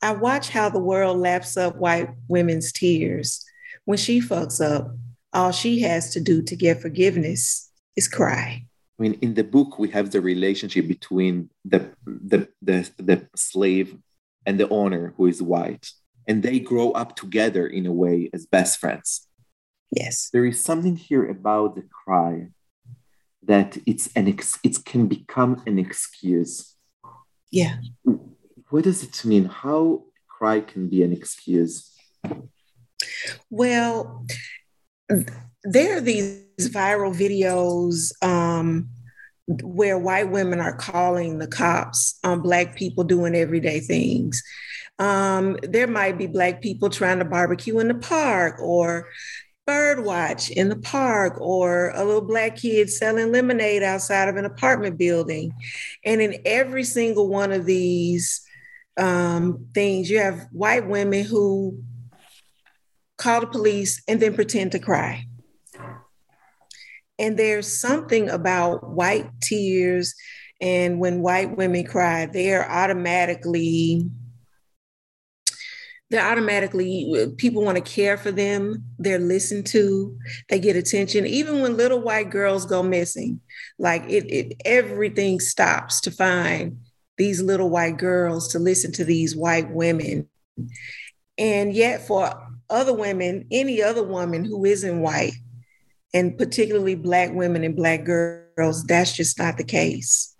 [0.00, 3.44] I watch how the world laps up white women's tears.
[3.84, 4.96] When she fucks up,
[5.32, 8.66] all she has to do to get forgiveness is cry.
[8.98, 13.96] I mean, in the book, we have the relationship between the, the, the, the slave
[14.46, 15.90] and the owner who is white.
[16.28, 19.26] And they grow up together in a way as best friends.
[19.90, 20.30] Yes.
[20.32, 22.48] There is something here about the cry
[23.42, 26.76] that it's an ex- it can become an excuse.
[27.50, 27.76] Yeah.
[28.70, 29.46] What does it mean?
[29.46, 31.92] How cry can be an excuse?
[33.50, 34.26] Well,
[35.64, 38.88] there are these viral videos um,
[39.62, 44.42] where white women are calling the cops on Black people doing everyday things.
[44.98, 49.08] Um, there might be Black people trying to barbecue in the park or
[49.66, 54.44] bird watch in the park or a little black kid selling lemonade outside of an
[54.44, 55.54] apartment building.
[56.04, 58.44] And in every single one of these
[58.96, 61.82] um, things, you have white women who
[63.18, 65.26] call the police and then pretend to cry.
[67.22, 70.14] And there's something about white tears
[70.60, 74.10] and when white women cry, they are automatically
[76.10, 80.14] they're automatically people want to care for them they're listened to
[80.50, 81.26] they get attention.
[81.26, 83.40] Even when little white girls go missing
[83.78, 86.78] like it, it everything stops to find
[87.16, 90.28] these little white girls to listen to these white women.
[91.38, 92.30] And yet for
[92.68, 95.32] other women any other woman who isn't white
[96.14, 100.31] and particularly black women and black girls that's just not the case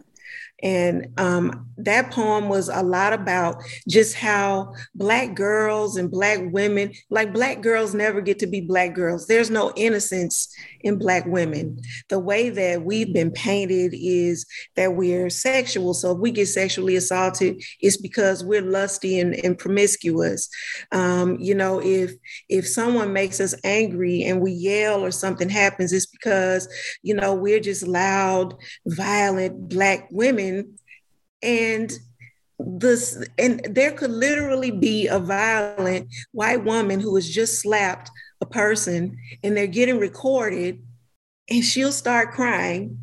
[0.62, 3.56] and um, that poem was a lot about
[3.88, 8.94] just how Black girls and Black women, like Black girls never get to be Black
[8.94, 9.26] girls.
[9.26, 11.80] There's no innocence in Black women.
[12.08, 14.46] The way that we've been painted is
[14.76, 15.94] that we're sexual.
[15.94, 20.48] So if we get sexually assaulted, it's because we're lusty and, and promiscuous.
[20.92, 22.12] Um, you know, if
[22.48, 26.68] if someone makes us angry and we yell or something happens, it's because,
[27.02, 28.54] you know, we're just loud,
[28.86, 30.51] violent Black women
[31.42, 31.92] and
[32.58, 38.46] this and there could literally be a violent white woman who has just slapped a
[38.46, 40.80] person and they're getting recorded
[41.50, 42.98] and she'll start crying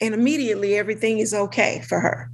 [0.00, 2.30] and immediately everything is okay for her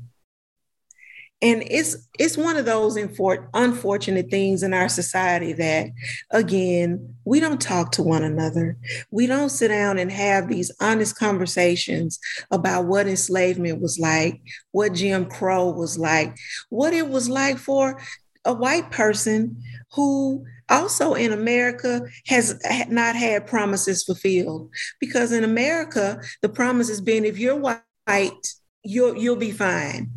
[1.42, 5.88] and it's it's one of those infor- unfortunate things in our society that
[6.30, 8.76] again we don't talk to one another.
[9.10, 12.18] We don't sit down and have these honest conversations
[12.50, 14.40] about what enslavement was like
[14.72, 16.36] what jim crow was like
[16.70, 18.00] what it was like for
[18.44, 19.60] a white person
[19.92, 22.58] who also in america has
[22.88, 24.70] not had promises fulfilled.
[25.00, 28.46] Because in america the promise has been if you're white
[28.82, 30.10] you'll you'll be fine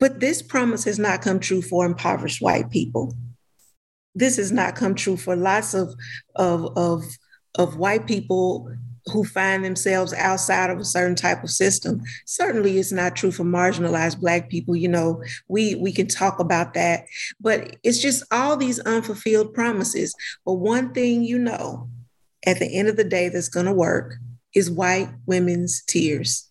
[0.00, 3.14] but this promise has not come true for impoverished white people.
[4.14, 5.94] This has not come true for lots of,
[6.36, 7.04] of, of,
[7.56, 8.70] of white people
[9.06, 12.00] who find themselves outside of a certain type of system.
[12.24, 14.74] Certainly it's not true for marginalized black people.
[14.74, 17.04] You know, we we can talk about that,
[17.40, 20.14] but it's just all these unfulfilled promises.
[20.46, 21.90] But one thing you know,
[22.46, 24.14] at the end of the day that's going to work
[24.54, 26.48] is white women's tears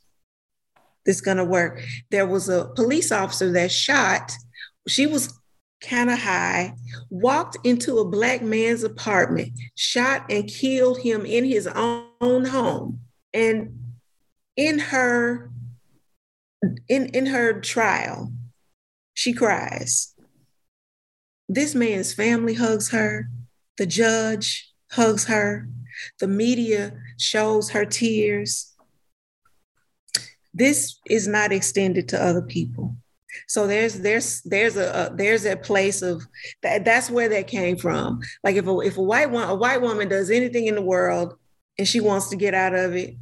[1.05, 1.81] that's going to work.
[2.11, 4.31] There was a police officer that shot,
[4.87, 5.39] she was
[5.81, 6.73] kind of high,
[7.09, 13.01] walked into a black man's apartment, shot and killed him in his own home.
[13.33, 13.79] And
[14.55, 15.49] in her
[16.87, 18.31] in in her trial,
[19.13, 20.13] she cries.
[21.49, 23.27] This man's family hugs her.
[23.77, 25.67] The judge hugs her.
[26.19, 28.72] The media shows her tears
[30.53, 32.95] this is not extended to other people.
[33.47, 36.23] So there's there's there's a, a there's a place of
[36.61, 38.21] that that's where that came from.
[38.43, 41.35] Like if a, if a white one a white woman does anything in the world
[41.77, 43.15] and she wants to get out of it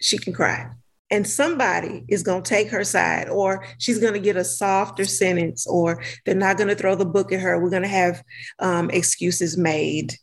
[0.00, 0.70] she can cry.
[1.10, 5.04] And somebody is going to take her side or she's going to get a softer
[5.04, 7.58] sentence or they're not going to throw the book at her.
[7.58, 8.22] We're going to have
[8.58, 10.14] um, excuses made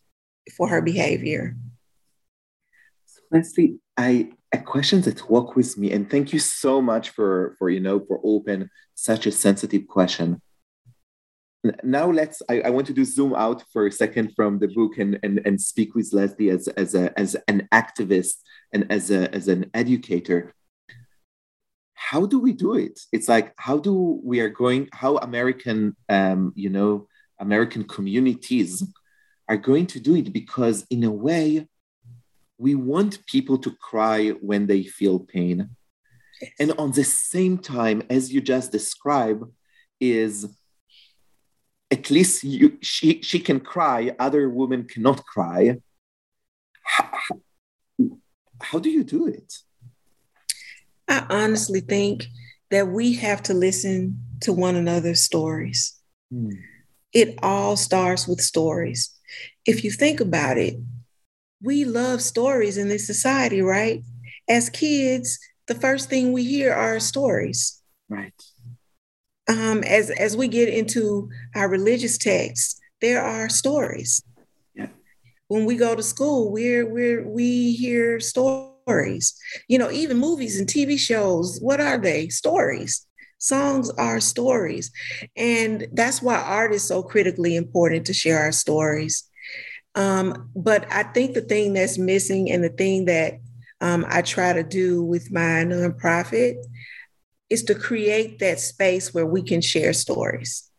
[0.57, 1.55] for her behavior.
[3.05, 5.91] So see, i a question that walk with me.
[5.91, 10.41] And thank you so much for for you know for open such a sensitive question.
[11.84, 14.97] Now let's I, I, want to do zoom out for a second from the book
[14.97, 18.38] and and, and speak with leslie as as a as an activist
[18.74, 20.54] and as a as an educator.
[21.93, 22.99] How do we do it?
[23.12, 27.08] It's like how do we are going how american um you know
[27.39, 28.84] american communities
[29.47, 30.34] are going to do it?
[30.34, 31.68] Because in a way
[32.62, 35.70] we want people to cry when they feel pain.
[36.39, 36.51] Yes.
[36.59, 39.45] And on the same time, as you just described,
[39.99, 40.47] is
[41.89, 45.78] at least you, she, she can cry, other women cannot cry.
[46.84, 47.09] How,
[48.62, 49.51] how do you do it?
[51.07, 52.28] I honestly think
[52.70, 55.99] that we have to listen to one another's stories.
[56.32, 56.51] Hmm.
[57.12, 59.09] It all starts with stories.
[59.66, 60.76] If you think about it,
[61.64, 64.03] we love stories in this society, right?
[64.49, 67.82] As kids, the first thing we hear are stories.
[68.09, 68.34] Right.
[69.47, 74.24] Um, as as we get into our religious texts, there are stories.
[74.76, 74.88] Yeah.
[75.47, 79.36] When we go to school, we're we're we hear stories.
[79.68, 82.30] You know, even movies and TV shows, what are they?
[82.30, 83.05] Stories.
[83.38, 84.91] Songs are stories.
[85.36, 89.28] And that's why art is so critically important to share our stories.
[89.96, 93.39] Um, but I think the thing that's missing and the thing that
[93.82, 96.56] um, I try to do with my nonprofit
[97.50, 100.70] is to create that space where we can share stories.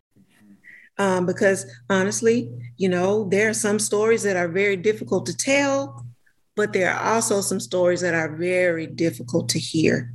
[0.99, 6.07] Um, because honestly, you know, there are some stories that are very difficult to tell,
[6.55, 10.13] but there are also some stories that are very difficult to hear.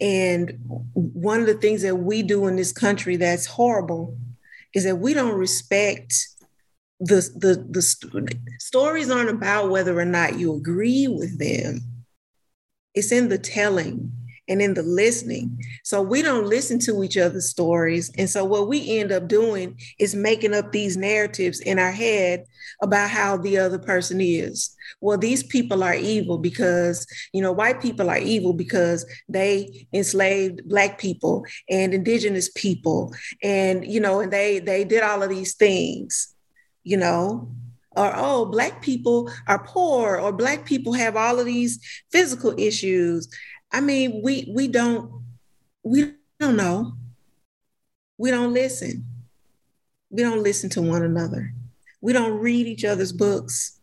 [0.00, 0.58] And
[0.94, 4.16] one of the things that we do in this country that's horrible
[4.74, 6.14] is that we don't respect
[7.00, 11.80] the the the st- stories aren't about whether or not you agree with them.
[12.94, 14.12] It's in the telling
[14.48, 15.62] and in the listening.
[15.84, 18.10] So we don't listen to each other's stories.
[18.16, 22.44] And so what we end up doing is making up these narratives in our head
[22.80, 24.74] about how the other person is.
[25.00, 30.68] Well, these people are evil because, you know, white people are evil because they enslaved
[30.68, 35.54] black people and indigenous people and, you know, and they they did all of these
[35.54, 36.34] things,
[36.86, 37.50] you know,
[37.96, 41.78] or oh black people are poor or black people have all of these
[42.10, 43.28] physical issues
[43.72, 45.22] I mean, we we don't
[45.82, 46.94] we don't know.
[48.18, 49.04] We don't listen.
[50.10, 51.52] We don't listen to one another.
[52.00, 53.78] We don't read each other's books.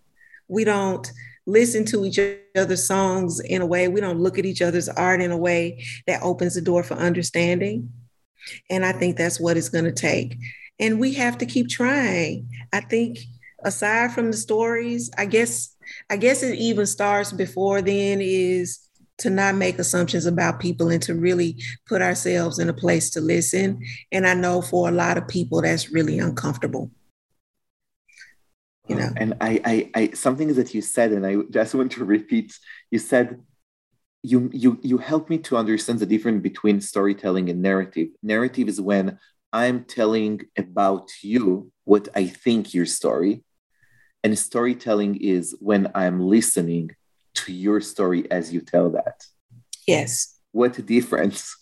[0.48, 1.10] We don't
[1.46, 2.20] listen to each
[2.56, 3.88] other's songs in a way.
[3.88, 6.96] We don't look at each other's art in a way that opens the door for
[6.96, 7.92] understanding.
[8.70, 10.38] And I think that's what it's going to take.
[10.80, 12.50] And we have to keep trying.
[12.72, 13.20] I think
[13.64, 15.76] aside from the stories, I guess
[16.10, 18.80] I guess it even starts before then is
[19.20, 23.22] to not make assumptions about people and to really put ourselves in a place to
[23.22, 23.80] listen.
[24.12, 26.92] And I know for a lot of people, that's really uncomfortable.
[28.88, 32.04] You know, and I, I, I, something that you said, and I just want to
[32.04, 32.58] repeat.
[32.92, 33.40] You said,
[34.24, 38.10] you, you, you help me to understand the difference between storytelling and narrative.
[38.22, 39.20] Narrative is when
[39.54, 43.44] I'm telling about you what I think your story,
[44.24, 46.92] and storytelling is when I'm listening
[47.36, 49.26] to your story as you tell that.
[49.88, 50.40] Yes.
[50.52, 51.56] What a difference?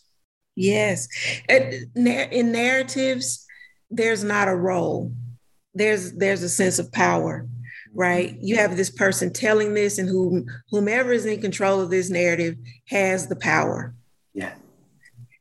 [0.55, 1.07] Yes.
[1.49, 3.45] In narratives,
[3.89, 5.11] there's not a role.
[5.73, 7.47] There's there's a sense of power,
[7.93, 8.37] right?
[8.39, 12.57] You have this person telling this, and whom whomever is in control of this narrative
[12.89, 13.95] has the power.
[14.33, 14.53] Yeah.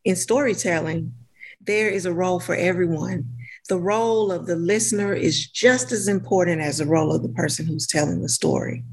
[0.05, 1.12] In storytelling,
[1.61, 3.29] there is a role for everyone.
[3.69, 7.67] The role of the listener is just as important as the role of the person
[7.67, 8.85] who's telling the story.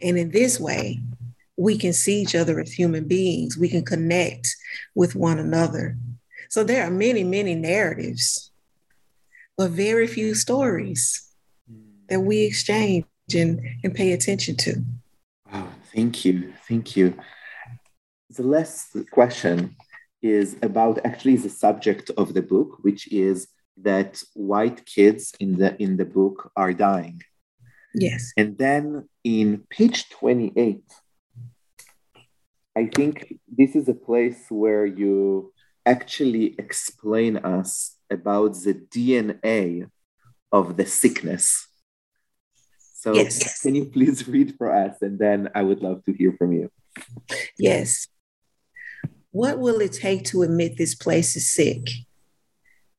[0.00, 1.00] And in this way,
[1.56, 3.58] we can see each other as human beings.
[3.58, 4.48] We can connect
[4.94, 5.96] with one another.
[6.48, 8.50] So there are many, many narratives,
[9.56, 11.28] but very few stories
[12.08, 13.04] that we exchange
[13.34, 14.82] and, and pay attention to.
[15.52, 16.52] Wow, thank you.
[16.68, 17.18] Thank you.
[18.30, 19.76] The last question
[20.22, 25.80] is about actually the subject of the book, which is that white kids in the
[25.82, 27.20] in the book are dying.
[27.94, 28.32] Yes.
[28.36, 30.82] And then in page 28,
[32.76, 35.52] I think this is a place where you
[35.84, 39.90] actually explain us about the DNA
[40.50, 41.66] of the sickness.
[42.94, 43.60] So yes.
[43.60, 46.70] can you please read for us and then I would love to hear from you.
[47.58, 48.06] Yes.
[49.32, 51.88] What will it take to admit this place is sick?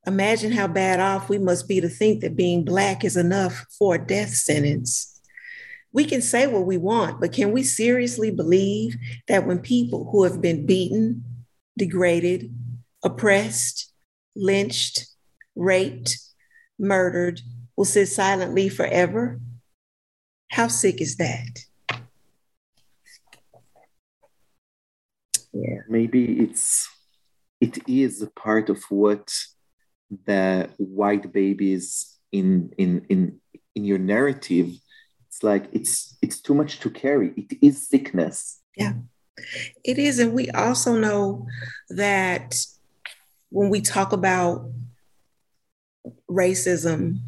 [0.06, 3.94] Imagine how bad off we must be to think that being Black is enough for
[3.94, 5.20] a death sentence.
[5.92, 8.96] We can say what we want, but can we seriously believe
[9.28, 11.24] that when people who have been beaten,
[11.78, 12.52] degraded,
[13.04, 13.92] oppressed,
[14.34, 15.06] lynched,
[15.54, 16.18] raped,
[16.80, 17.40] murdered
[17.76, 19.40] will sit silently forever?
[20.50, 21.60] How sick is that?
[25.96, 26.66] Maybe it's
[27.60, 29.26] it is a part of what
[30.28, 30.68] the
[31.00, 31.84] white babies
[32.38, 32.48] in
[32.82, 33.20] in in
[33.76, 34.70] in your narrative
[35.34, 37.32] it's like it's it's too much to carry.
[37.36, 38.60] It is sickness.
[38.76, 38.92] Yeah.
[39.84, 41.48] It is and we also know
[41.90, 42.54] that
[43.50, 44.70] when we talk about
[46.30, 47.18] racism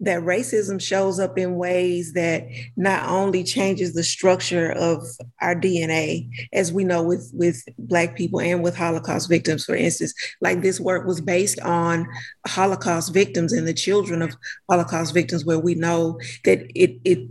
[0.00, 5.02] that racism shows up in ways that not only changes the structure of
[5.40, 10.12] our DNA, as we know with, with Black people and with Holocaust victims, for instance,
[10.40, 12.06] like this work was based on
[12.46, 14.36] Holocaust victims and the children of
[14.68, 17.28] Holocaust victims, where we know that it, it,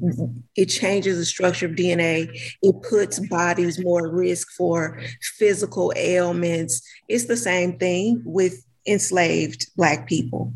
[0.55, 2.29] it changes the structure of DNA,
[2.61, 4.99] it puts bodies more at risk for
[5.37, 6.81] physical ailments.
[7.07, 10.53] It's the same thing with enslaved Black people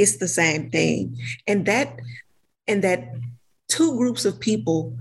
[0.00, 1.16] it's the same thing.
[1.46, 2.00] And that
[2.66, 3.12] and that
[3.68, 4.96] two groups of people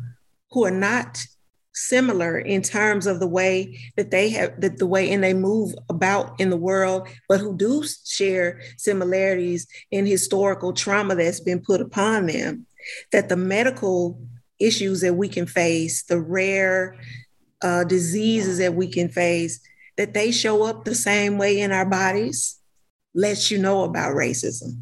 [0.51, 1.25] who are not
[1.73, 5.73] similar in terms of the way that they have that the way and they move
[5.87, 11.79] about in the world but who do share similarities in historical trauma that's been put
[11.79, 12.65] upon them
[13.13, 14.19] that the medical
[14.59, 16.97] issues that we can face the rare
[17.61, 19.61] uh, diseases that we can face
[19.95, 22.59] that they show up the same way in our bodies
[23.13, 24.81] lets you know about racism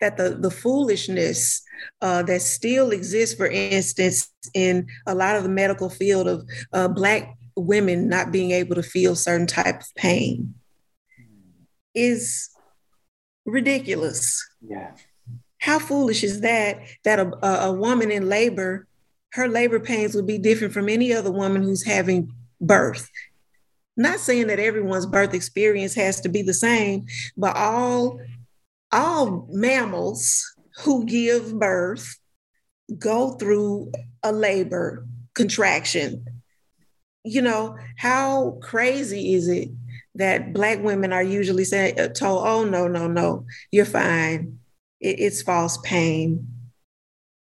[0.00, 1.62] that the, the foolishness
[2.02, 6.88] uh, that still exists, for instance, in a lot of the medical field of uh,
[6.88, 10.54] Black women not being able to feel certain type of pain
[11.94, 12.48] is
[13.44, 14.46] ridiculous.
[14.66, 14.92] Yeah.
[15.58, 16.78] How foolish is that?
[17.04, 18.86] That a, a, a woman in labor,
[19.32, 23.10] her labor pains would be different from any other woman who's having birth.
[23.96, 28.18] Not saying that everyone's birth experience has to be the same, but all
[28.92, 30.44] all mammals
[30.82, 32.18] who give birth
[32.98, 36.24] go through a labor contraction.
[37.24, 39.68] You know, how crazy is it
[40.14, 44.58] that Black women are usually saying, uh, told, oh, no, no, no, you're fine.
[45.00, 46.48] It, it's false pain,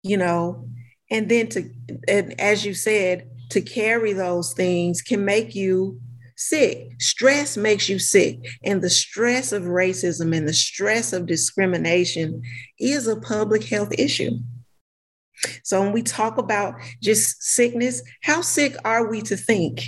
[0.03, 0.69] you know?
[1.11, 1.71] And then to,
[2.09, 6.01] and as you said, to carry those things can make you
[6.39, 6.93] sick.
[7.01, 8.39] Stress makes you sick.
[8.65, 12.43] And the stress of racism and the stress of discrimination
[12.79, 14.39] is a public health issue.
[15.63, 19.83] So when we talk about just sickness, how sick are we to think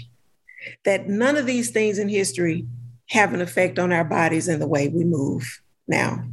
[0.85, 2.67] that none of these things in history
[3.09, 6.25] have an effect on our bodies and the way we move now?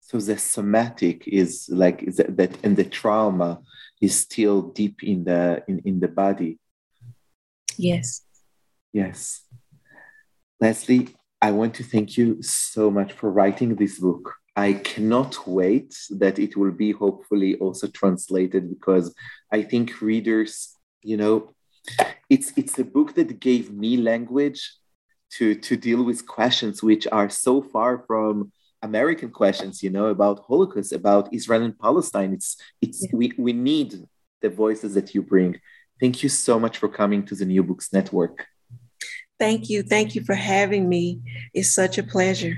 [0.00, 3.60] So the somatic is like is that, that and the trauma
[4.02, 6.58] is still deep in the in, in the body.
[7.78, 8.22] Yes.
[8.92, 9.42] Yes.
[10.60, 11.08] Leslie,
[11.40, 14.34] I want to thank you so much for writing this book.
[14.54, 19.14] I cannot wait that it will be hopefully also translated because
[19.50, 21.54] I think readers, you know,
[22.28, 24.76] it's it's a book that gave me language
[25.32, 30.44] to to deal with questions which are so far from American questions, you know, about
[30.46, 32.34] Holocaust, about Israel and Palestine.
[32.34, 33.10] It's it's yeah.
[33.14, 33.94] we, we need
[34.42, 35.58] the voices that you bring.
[35.98, 38.46] Thank you so much for coming to the New Books Network.
[39.42, 39.82] Thank you.
[39.82, 41.18] Thank you for having me.
[41.52, 42.54] It's such a pleasure.